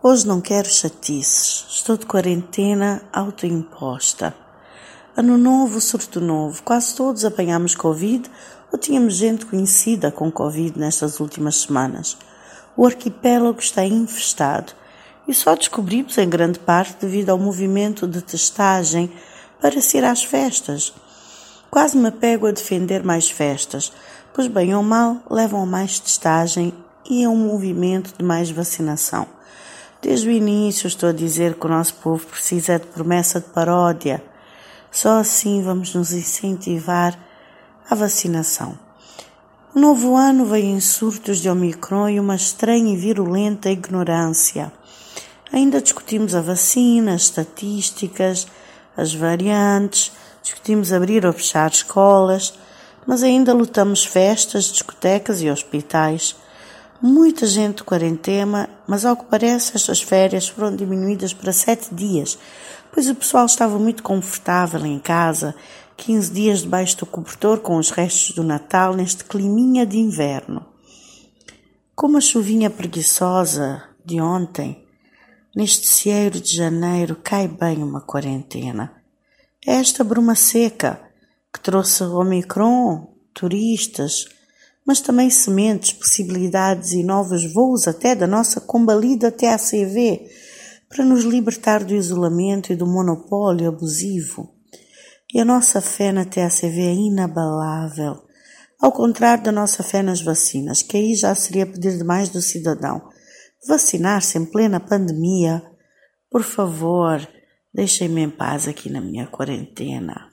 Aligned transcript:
Hoje 0.00 0.28
não 0.28 0.40
quero 0.40 0.68
chatices. 0.68 1.66
Estou 1.70 1.96
de 1.96 2.06
quarentena 2.06 3.02
autoimposta. 3.12 4.32
Ano 5.16 5.36
novo, 5.36 5.80
surto 5.80 6.20
novo. 6.20 6.62
Quase 6.62 6.94
todos 6.94 7.24
apanhamos 7.24 7.74
Covid 7.74 8.30
ou 8.70 8.78
tínhamos 8.78 9.16
gente 9.16 9.44
conhecida 9.44 10.12
com 10.12 10.30
Covid 10.30 10.78
nestas 10.78 11.18
últimas 11.18 11.56
semanas. 11.62 12.16
O 12.76 12.86
arquipélago 12.86 13.58
está 13.58 13.84
infestado 13.84 14.72
e 15.26 15.34
só 15.34 15.56
descobrimos 15.56 16.16
em 16.16 16.28
grande 16.28 16.60
parte 16.60 17.00
devido 17.00 17.30
ao 17.30 17.38
movimento 17.38 18.06
de 18.06 18.22
testagem 18.22 19.10
para 19.60 19.80
se 19.80 19.98
ir 19.98 20.04
às 20.04 20.22
festas. 20.22 20.94
Quase 21.68 21.98
me 21.98 22.12
pego 22.12 22.46
a 22.46 22.52
defender 22.52 23.02
mais 23.02 23.28
festas, 23.28 23.92
pois 24.32 24.46
bem 24.46 24.76
ou 24.76 24.82
mal 24.84 25.16
levam 25.28 25.60
a 25.60 25.66
mais 25.66 25.98
testagem 25.98 26.72
e 27.10 27.24
a 27.24 27.28
um 27.28 27.48
movimento 27.48 28.16
de 28.16 28.24
mais 28.24 28.48
vacinação. 28.48 29.26
Desde 30.00 30.28
o 30.28 30.30
início 30.32 30.86
estou 30.86 31.08
a 31.08 31.12
dizer 31.12 31.54
que 31.54 31.66
o 31.66 31.68
nosso 31.68 31.94
povo 31.94 32.24
precisa 32.24 32.78
de 32.78 32.86
promessa 32.86 33.40
de 33.40 33.46
paródia. 33.46 34.22
Só 34.92 35.18
assim 35.18 35.60
vamos 35.60 35.92
nos 35.92 36.12
incentivar 36.12 37.18
à 37.90 37.94
vacinação. 37.96 38.78
O 39.74 39.80
novo 39.80 40.14
ano 40.14 40.46
veio 40.46 40.66
em 40.66 40.80
surtos 40.80 41.38
de 41.38 41.50
Omicron 41.50 42.08
e 42.08 42.20
uma 42.20 42.36
estranha 42.36 42.94
e 42.94 42.96
virulenta 42.96 43.70
ignorância. 43.70 44.72
Ainda 45.52 45.80
discutimos 45.80 46.34
a 46.34 46.40
vacina, 46.40 47.14
as 47.14 47.22
estatísticas, 47.22 48.46
as 48.96 49.12
variantes, 49.12 50.12
discutimos 50.42 50.92
abrir 50.92 51.26
ou 51.26 51.32
fechar 51.32 51.70
escolas, 51.70 52.54
mas 53.04 53.22
ainda 53.22 53.52
lutamos 53.52 54.04
festas, 54.04 54.66
discotecas 54.66 55.42
e 55.42 55.50
hospitais. 55.50 56.36
Muita 57.00 57.46
gente 57.46 57.76
de 57.76 57.84
quarentena, 57.84 58.68
mas 58.84 59.04
ao 59.04 59.16
que 59.16 59.26
parece 59.26 59.76
estas 59.76 60.02
férias 60.02 60.48
foram 60.48 60.74
diminuídas 60.74 61.32
para 61.32 61.52
sete 61.52 61.94
dias, 61.94 62.36
pois 62.92 63.08
o 63.08 63.14
pessoal 63.14 63.46
estava 63.46 63.78
muito 63.78 64.02
confortável 64.02 64.84
em 64.84 64.98
casa, 64.98 65.54
15 65.96 66.32
dias 66.32 66.62
debaixo 66.62 66.98
do 66.98 67.06
cobertor 67.06 67.60
com 67.60 67.76
os 67.76 67.90
restos 67.90 68.34
do 68.34 68.42
Natal 68.42 68.94
neste 68.94 69.22
climinha 69.24 69.86
de 69.86 69.96
inverno. 69.96 70.66
Como 71.94 72.16
a 72.16 72.20
chuvinha 72.20 72.68
preguiçosa 72.68 73.80
de 74.04 74.20
ontem, 74.20 74.84
neste 75.54 75.86
cieiro 75.88 76.40
de 76.40 76.56
janeiro 76.56 77.14
cai 77.22 77.46
bem 77.46 77.80
uma 77.80 78.00
quarentena. 78.00 78.92
É 79.64 79.74
esta 79.74 80.02
bruma 80.02 80.34
seca 80.34 81.00
que 81.52 81.60
trouxe 81.60 82.02
Omicron, 82.02 83.14
turistas, 83.32 84.26
mas 84.88 85.02
também 85.02 85.28
sementes, 85.28 85.92
possibilidades 85.92 86.92
e 86.92 87.04
novos 87.04 87.44
voos 87.52 87.86
até 87.86 88.14
da 88.14 88.26
nossa 88.26 88.58
combalida 88.58 89.30
TACV 89.30 90.26
para 90.88 91.04
nos 91.04 91.24
libertar 91.24 91.84
do 91.84 91.94
isolamento 91.94 92.72
e 92.72 92.76
do 92.76 92.86
monopólio 92.86 93.68
abusivo. 93.68 94.48
E 95.34 95.38
a 95.38 95.44
nossa 95.44 95.82
fé 95.82 96.10
na 96.10 96.24
TACV 96.24 96.80
é 96.80 96.94
inabalável, 96.94 98.16
ao 98.80 98.90
contrário 98.90 99.44
da 99.44 99.52
nossa 99.52 99.82
fé 99.82 100.02
nas 100.02 100.22
vacinas, 100.22 100.80
que 100.80 100.96
aí 100.96 101.14
já 101.14 101.34
seria 101.34 101.66
pedir 101.66 101.98
demais 101.98 102.30
do 102.30 102.40
cidadão. 102.40 103.10
Vacinar-se 103.68 104.38
em 104.38 104.46
plena 104.46 104.80
pandemia, 104.80 105.62
por 106.30 106.42
favor, 106.42 107.20
deixem-me 107.74 108.22
em 108.22 108.30
paz 108.30 108.66
aqui 108.66 108.88
na 108.88 109.02
minha 109.02 109.26
quarentena. 109.26 110.26